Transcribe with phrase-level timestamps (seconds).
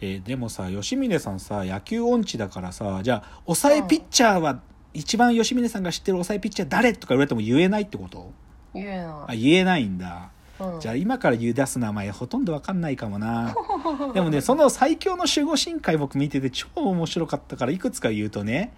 [0.00, 4.60] えーでもさ吉峰さんさ野球音痴だからさじゃあ抑えピッチャーは、
[4.92, 8.32] 一番吉峰さんが知ってる抑えピッチャー誰とか言われても言えないってこと？
[8.74, 10.30] 言えなあい、言えないんだ。
[10.58, 13.54] うん、じゃあ今から言い出す名前ほとんどわかんないかもな。
[14.14, 18.72] でもねその最強の守護神会僕見てて超面白かったからいくつか言うとね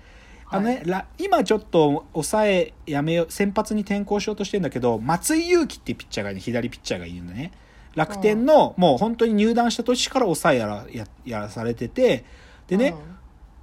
[0.51, 7.53] あのね、ら今ちょっと抑えやめよう先発に転向しようとしてるんだけど松井裕樹っていうピッチャーがね左ピッチャーがいるんだね
[7.99, 12.25] 楽天の、もう本当に入団した年から抑えやらややらされてて
[12.69, 12.95] でね、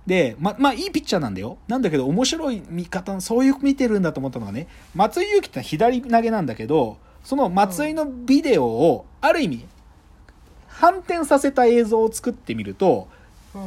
[0.05, 1.57] でままあいいピッチャーなんだよ。
[1.69, 9.65] なんだけど面白い見方そういう見てるんだと思ったのがね松井裕樹って左投げなんだけどその松井のビデオをある意味
[10.67, 13.07] 反転させた映像を作ってみると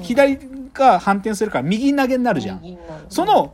[0.03, 0.39] 左
[0.75, 2.79] が反転するから右投げになるじゃん。
[3.09, 3.51] そのん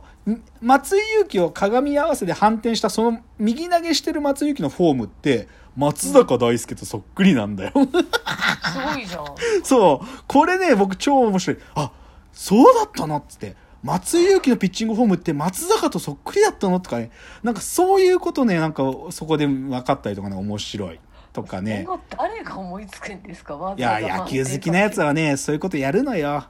[0.61, 7.71] 松井裕樹を鏡合わせで反転したその右投げしてる松井裕樹のフォームって松坂大輔とそっくりなんだよ。
[7.73, 9.25] すごいじゃん
[9.63, 10.07] そう。
[10.27, 11.57] これね、僕超面白い。
[11.75, 11.91] あ、
[12.31, 13.55] そうだったのっつって。
[13.83, 17.11] 松井裕樹のピッチングフォームって松坂とそっくりだったのとかね。
[17.43, 20.99] なんかそういうことね、なんかそこで分かったりとかね、面白い。
[21.33, 21.85] とかね
[22.17, 23.57] 誰が思いつくんですか？
[23.57, 26.45] わいや、野球好きなやつはね、そういうことやるのよ。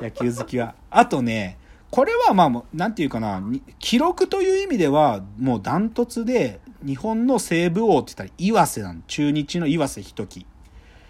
[0.00, 0.74] 野球好きは。
[0.90, 1.58] あとね、
[1.90, 9.00] これはまあなんていうかな、に記録という意味では、もうダントツで、日本の西武王って言ったら岩瀬なの。
[9.06, 10.46] 中日の岩瀬仁樹。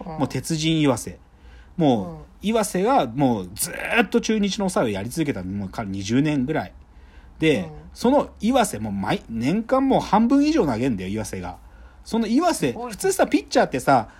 [0.05, 1.19] もう鉄人岩瀬。
[1.77, 6.73] もう、うん岩瀬がもうずーっと中日の抑えをやり続けたのもう彼20年ぐらい。
[7.39, 11.57] で、うんその岩瀬も毎、年間もう半分以上投げんだよ、岩瀬が。
[12.05, 14.11] その岩瀬、普通さ、ピッチャーってさ、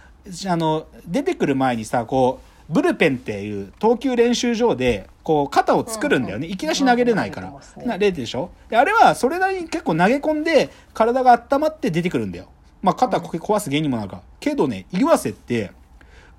[0.49, 6.47] あの、出てくる前にさ、こう、ブルペンっていう投球練習場で、こう、肩を作るんだよね。
[6.47, 7.79] うんうんいきなし投げれないからうん投げてます。
[7.79, 8.51] ねな、例でしょ？
[8.69, 12.47] で、あれはそれなりに結構投げ込んで、体が温まって出てくるんだよ。
[12.83, 14.23] まあ、肩こ壊す原因にもなるから。
[14.41, 15.73] けどね、岩瀬って、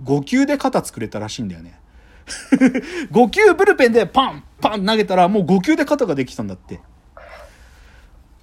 [0.04, 1.80] 5球で肩作れたらしいんだよね。
[3.12, 6.82] 5球ブルペンでパンパン投げたらもう5球で肩ができたんだって。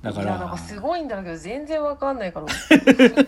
[0.02, 2.46] だかいやなんらか、すごいんだけど全然わかんないから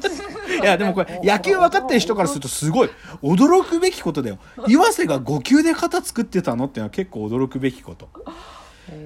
[0.63, 2.91] いやでもこれ野球分かってる人からするとすごい。
[3.23, 4.39] 驚くべきことだよ。
[4.69, 8.09] 岩瀬が5球で肩作ってたのっていうのは結構驚くべきこと。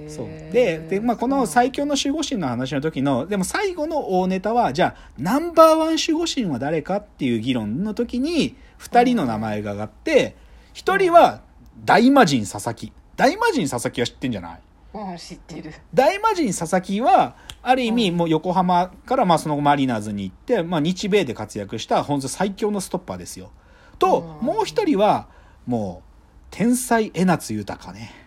[0.09, 0.27] そう。
[0.53, 10.37] でで、まあ、この最強の守護神の話の時のでも最後の大ネタはじゃあナンバーワン守護神は誰かっていう議論の時に2人の名前が上がって
[10.75, 11.41] 1人は
[11.85, 12.93] 大魔神佐々木。
[13.17, 14.61] 大魔神佐々木は知ってんじゃない？
[14.93, 23.51] うん知ってる大魔神佐々木はある意味もう横浜からまあその後マリナーズに行って、まあ、日米で活躍した本当最強のストッパーですよ。
[23.99, 25.29] とうんもう一人は
[25.67, 26.11] もう
[26.51, 28.21] 天才江夏豊ね。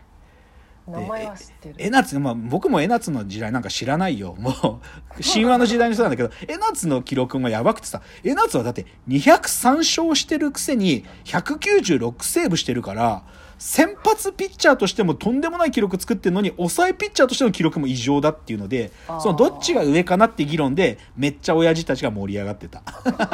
[0.88, 4.36] 名前は知ってる江夏、まあ、僕も江夏の時代なんか知らないよ。
[4.38, 13.24] もう、 神話の時代の人なんだけど、江夏の記録もやばくてさ、江夏はだって203勝してるくせに196セーブしてるから、
[13.66, 18.92] 先発ピッチャーとしてもとんでもない記録作ってるのに、抑えピッチャーとしての記録も異常だっていうので
[19.22, 22.84] そのどっちが上かなって議論で、めっちゃ親父たちが盛り上がってた。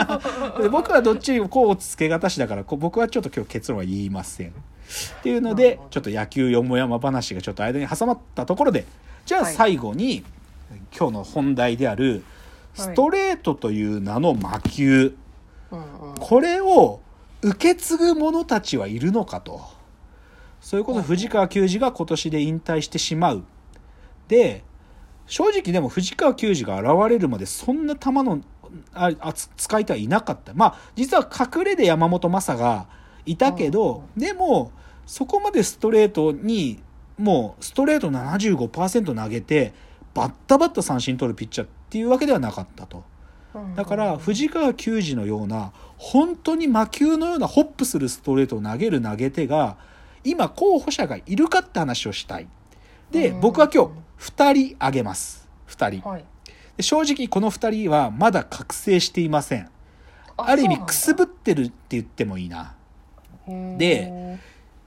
[0.62, 4.50] で僕はどっちをこうつけがたしだから、僕はちょっと今日結論は言いません。
[4.50, 4.52] っ
[5.24, 8.86] ていうので、ちょっと野球よもやま話がちょっと間に挟まったところで、
[9.26, 10.24] じゃあはい最後に、
[10.96, 12.24] 今日の本題である、
[12.76, 15.16] ストレートという名の魔球、
[15.72, 15.82] うんう
[16.14, 17.00] んこれを
[17.42, 19.79] 受け継ぐ者たちはいるのかと。
[20.62, 23.44] そういうことで藤川球児が今年で引退してしまう。
[24.28, 24.64] で、
[25.26, 28.42] 正直でも藤川球児が現れるまでそんな球の
[28.94, 30.54] あ使い手はいなかった。
[30.54, 32.88] まあ実は隠れで山本昌が
[33.26, 34.72] いたけど、でも
[35.06, 36.82] そこまでストレートに
[37.18, 39.74] もうストレート75%投げて
[40.14, 42.98] バッタバッタ三振取るピッチャーっていうわけではなかったと。
[43.54, 49.78] うんだから藤川球児のような本当に魔球のようなホップするストレートを投げる投げ手が
[50.24, 52.48] 今候補者がいるかって話をしたい。
[53.12, 53.92] でうん僕は今日
[54.32, 55.48] 2人挙げます。
[55.68, 56.10] 2人。
[56.10, 56.26] はい
[56.78, 59.70] で正直この2人はまだ覚醒していません。
[60.38, 62.76] ある意味くすぶってるって言ってもいいな。
[63.78, 64.40] で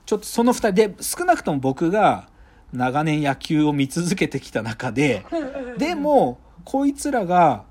[0.07, 2.29] ちょっとその2人で少なくとも僕が
[2.73, 5.25] 長年野球を見続けてきた中で
[5.79, 7.65] でもこいつらが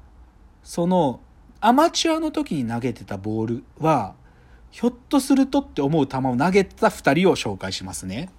[0.63, 1.21] その
[1.59, 4.13] アマチュアの時に投げてたボールは
[4.71, 8.29] ひょっとするとって思う球を投げてた2人を紹介しますね。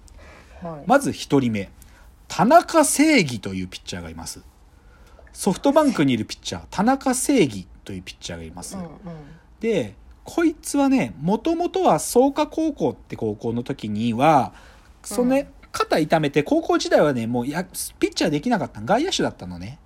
[0.61, 0.83] はい。
[0.87, 1.71] まず1人目
[2.27, 4.41] 田中正義というピッチャーがいます。
[5.31, 8.89] ソフトバンクにいるピッチャー田中正義というピッチャーがいます、うんうん。
[9.59, 14.53] でこいつはねもともとは創価高校って高校の時には
[15.03, 15.47] そのね、うん。
[15.71, 17.63] 肩痛めて高校時代はねもうや
[17.99, 19.79] ピッチャーできなかった外野手だったのね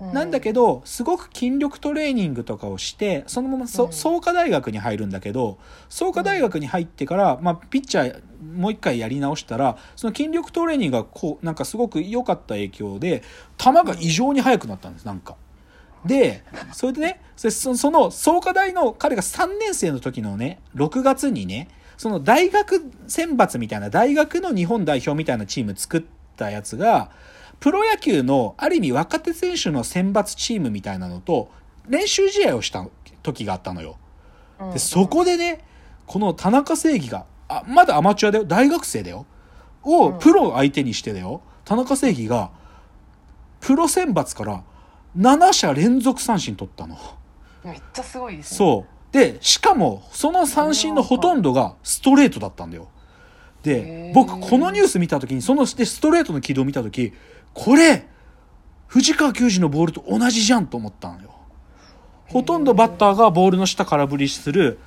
[0.00, 3.92] なんだけどすごく筋力トレーニングとかをしてそのままそうん。
[3.92, 5.58] 創価大学に入るんだけど
[5.88, 13.22] 創価大学に入ってから、まあ、ピッチャーもう一回やり直したらその筋力トレーニングがこうなんかすごく良かった影響で
[13.56, 15.36] 球が異常に速くなったんですなんか。
[16.04, 26.02] でそれでねそれそその創価大の彼が3年生の時のね6月にねその大学選抜みたいな大学の日本代表みたいなチーム作っ
[26.36, 27.10] たやつが
[27.60, 31.50] プロ野球のある意味若手選手の選抜チームみたいなのと
[31.88, 32.86] 練習試合をした
[33.22, 33.96] 時があったのよ。
[34.60, 35.64] うんでそこでね
[36.06, 38.44] この田中正義があまだアマチュアだよ？
[38.44, 39.26] 大学生だよ
[39.82, 42.50] をうんプロ相手にしてだよ田中正義が
[43.60, 44.62] プロ選抜から
[45.16, 46.96] 7者連続三振取ったの。
[47.64, 49.12] めっちゃすごいですねそう。
[49.12, 52.88] で、しかも、その三振のほとんどがストレートだったんだよ。
[53.64, 57.12] へでー、僕、このニュース見たときに、そのでストレートの軌道を見たとき、
[57.56, 58.06] これ、
[58.86, 61.30] 藤川球児のボールと同じじゃんと思ったのよ。
[62.28, 64.78] ほとんどバッターがボールの下空振りする。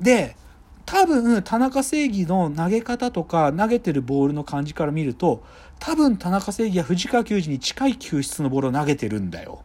[0.00, 0.36] で、
[0.84, 5.42] 多分、田中正義の投げ方とか、投げてるボールの感じから見ると、
[5.78, 9.62] 多分、田中正義は藤川球児に近い球質のボールを投げてるんだよ。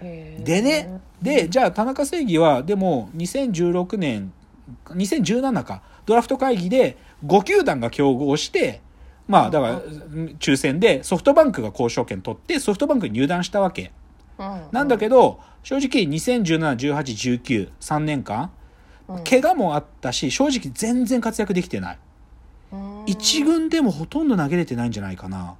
[0.00, 4.32] でね、で、じゃあ田中正義は、でも2016年、
[4.86, 8.80] 2017か、ドラフト会議で5球団が競合して、
[9.28, 9.80] まあだから
[10.40, 13.92] 抽選でソフトバンクが交渉権取ってソフトバンクに入団したわけ。
[14.38, 18.50] うんなんだけど、正直2017、18、19、3年間、
[19.08, 21.98] うん怪我もあったし、正直全然活躍できてない。
[22.72, 25.56] うん一軍でもほとんど投げれてないんじゃないかな。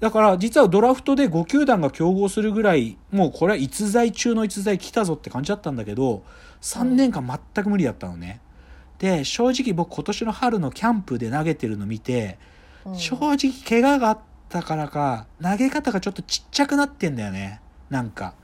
[0.00, 6.24] だから実はドラフトで5球団が競合するぐらいもうこれは逸材中の逸材来たぞって感じだったんだけど
[6.60, 7.24] 3年間
[7.54, 8.40] 全く無理だったのね。
[8.98, 12.52] で正直僕今年の春のキャンプで投げてるの見てうん
[12.94, 14.18] 正直怪我があっ
[14.48, 17.60] たからか投げ方がちょっとちっちゃくなってんだよね。
[17.90, 18.34] なんか。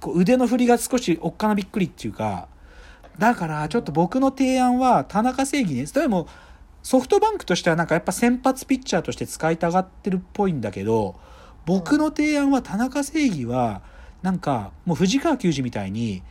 [0.00, 2.48] こう腕の振りが少しおっかなびっくりっていうか。
[3.18, 6.26] だからちょっと僕の提案は田中正義ねでも
[6.82, 11.16] ソフトバンクとしてはなんかやっぱ先発ピッチャーとして使いたがってるっぽいんだけど
[11.66, 13.82] 僕の提案は田中正義は
[14.22, 16.22] なんかもう藤川球児みたいに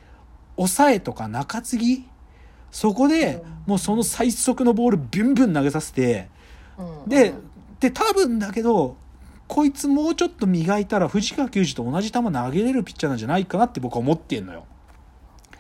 [0.56, 2.06] 抑えとか中継ぎ
[2.72, 6.30] そこでもうその最速のボールビュンビュン投げさせて
[6.80, 7.10] うん。
[7.10, 7.34] で
[7.80, 8.98] で多分だけど
[9.48, 14.66] こいつもうちょっと磨いたら藤川球児と同じ球投げれるピッチャーなんじゃないかなって僕は思ってんのよ。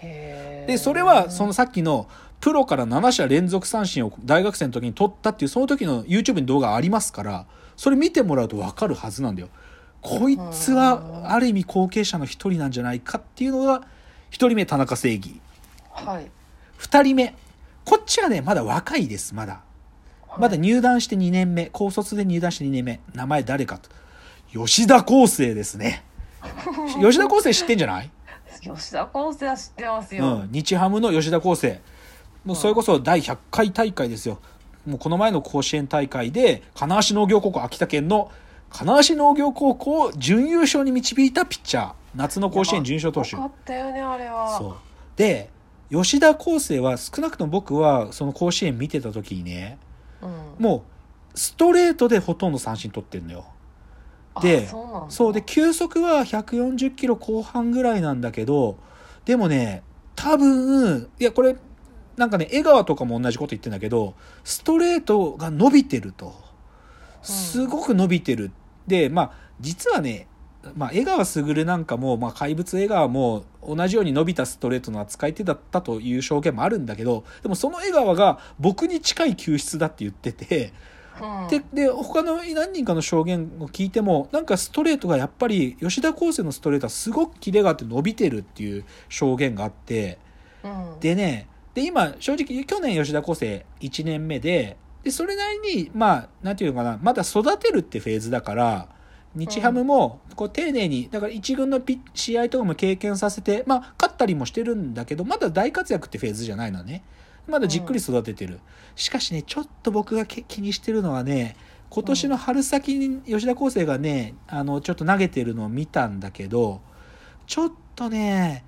[0.02, 2.08] でそれはそのさっきの
[2.40, 7.46] プロから7者連続三振を大学生の時に取ったっていうその時の YouTube に動画ありますから
[7.76, 9.50] それ見てもらうと分かるはずなんだよ。
[10.02, 13.82] こいつはある意味後継者の一人なんじゃないかっていうのが
[14.30, 15.42] 一人目田中正義。
[15.92, 16.32] はい。
[16.78, 17.36] 二人目。
[17.84, 19.62] こっちはねまだ若いですまだ
[20.38, 23.90] まだ入団して2年目高卒で入団して2年目名前誰かと。
[24.52, 26.04] 吉田康生ですね。
[27.02, 28.10] 吉田康生知ってんじゃない？
[28.62, 31.80] 吉田康生は知ってますよ、うん、日ハムの吉田康生
[32.46, 34.40] もうそれこそ第100回大会ですよ。
[34.86, 38.32] もうこの前の甲子園大会で金足農業高校秋田県の
[38.70, 41.92] 金足農業高校を準優勝に導いたピッチャー。
[42.16, 43.36] 夏の甲子園準優勝投手。
[43.36, 44.58] よかったよねあれは。
[44.58, 44.76] そう。
[45.16, 45.50] で
[45.92, 49.89] 吉田康生は少なくとも僕はその甲子園見てた時にねうん、
[50.58, 50.86] も
[51.34, 53.46] うストレートでほとんど三振取ってるのよ。
[54.36, 54.70] あで
[55.10, 58.78] そうで球速は140キロ後半ぐらいなんだけど
[59.26, 59.84] でもね
[60.16, 61.56] 多分いやこれ
[62.18, 66.50] なんかね江川とかも同じこと言ってんだけどストレートが伸びてると。
[67.22, 68.50] すごく伸びてる、
[68.88, 70.28] でまあ実はね
[70.76, 80.74] まあ、江川卓なんかも、まあ、怪物江川も同じように伸びたストレートの扱い手だったという証言もあるんだけどでもその江川が僕に近い球質だって言ってて
[81.22, 81.48] うん。
[81.48, 90.20] でで他の何人かの証言を聞いてもなんかストレートがやっぱり吉田康生のストレートはすごくキレがあって伸びてるっていう証言があって
[90.64, 91.00] うん。
[91.00, 98.90] でねで今正直去年吉田康生1年目ででそれなりにまあなんていうのかなまだ育てるってフェーズだから
[99.36, 107.04] 日ハムもこう丁寧にだから一軍のピ試合とかも経験させてまあ勝ったりもしてるんだけどまだ大活躍ってフェーズじゃないのね。
[107.48, 108.60] まだじっくり育ててる、
[108.96, 111.56] しかしねちょっと僕が気にしてるのはね
[111.90, 116.82] 今年の春先に吉田康生がねあのちょっと投げてるのを見たんだけど
[117.48, 118.64] ちょっとね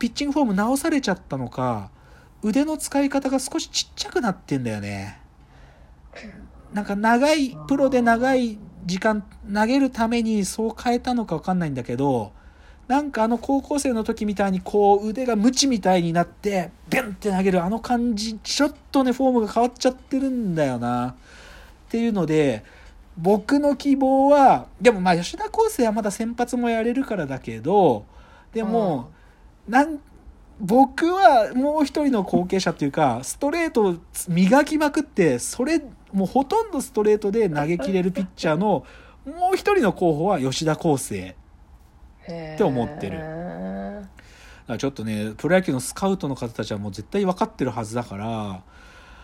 [0.00, 1.90] ピッチングフォーム直されちゃったのか
[2.42, 5.20] 腕の使い方が少しちっちゃくなってんだよね。
[6.72, 9.22] なんか長いプロで長い時間
[9.52, 12.32] 投げるためにそう変えたのか分かんないんだけど
[12.88, 21.10] なんかあの高校生の時みたいにこう腕がムチみたいになってビュンって投げるあの感じちょっとねフォームが変わっちゃってるんだよな。
[21.10, 21.14] っ
[21.90, 22.64] ていうので
[23.16, 28.04] 僕の希望はでもまあ吉田康生はまだ先発もやれるからだけど
[28.52, 29.10] でも、
[29.68, 30.00] なん
[30.60, 33.96] 僕はもう一人の後継者っていうかストレートを
[34.28, 35.80] 磨きまくってそれ
[36.12, 38.84] もうほとんどストレートで投げ切れるピッチャーの
[39.26, 41.36] もう一人の候補は吉田康生。
[42.22, 43.18] って思ってる。
[43.18, 48.62] だからちょっとねプロ野球のスカウトの方たちはもう絶対分かってるはずだから。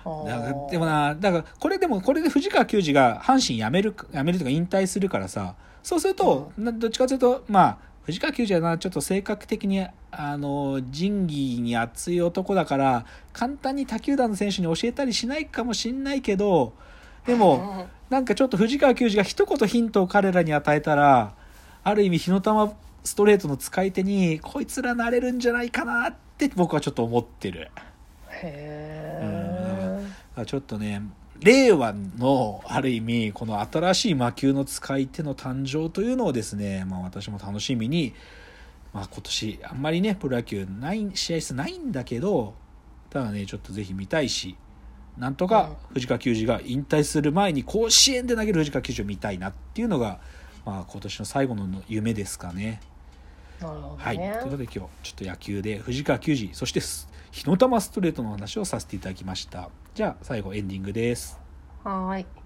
[0.04, 5.54] だからでもなだからこれでもこれで藤川球児が阪神辞める辞めるとか引退するからさ。
[5.82, 16.72] そうすると、などっちかというとまあ藤川球児はなちょっと性格的にあの仁義に熱い男だから簡単に他球団の選手に教えたりしないかもしんないけど
[17.26, 21.34] でも なんかちょっと藤川球児が一言ヒントを彼らに与えたら
[21.82, 27.70] ある意味火の玉ストレートの使い手にこいつらなれるんじゃないかなって僕はちょっと思ってる。
[28.30, 29.20] へ
[30.38, 31.02] えちょっとね
[31.40, 38.14] 令和のある意味この新しい魔球の使い手の誕生というのをですね、まあ、私も楽しみに、
[38.92, 42.54] まあ、今年あんまりねプロ野球ない試合数ないんだけど
[43.10, 44.56] ただねちょっとぜひ見たいし
[45.18, 50.20] なんとか藤川球児が引退する前に甲子園で投げる藤川球児を見たいなっていうのが、
[50.64, 52.80] まあ、今年の最後の夢ですかね。
[53.60, 54.04] なるほどね。
[54.04, 56.80] はい、ということで今日ちょっと野球で藤川球児そして
[57.30, 59.70] 火の玉ストレートの話をさせていただきました。
[59.94, 61.38] じゃあ最後エンディングです。
[61.84, 62.45] はーい